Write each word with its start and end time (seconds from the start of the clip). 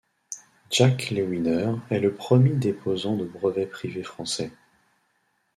Jacques 0.71 1.11
Lewiner 1.11 1.75
est 1.91 1.99
le 1.99 2.11
premier 2.15 2.49
déposant 2.55 3.15
de 3.15 3.23
brevets 3.25 3.69
privé 3.69 4.01
français. 4.01 4.51